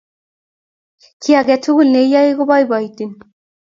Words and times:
Kiy 1.21 1.37
ake 1.39 1.55
tukul 1.63 1.87
ne 1.91 1.99
iyoe 2.05 2.37
kopoipoiton. 2.37 3.11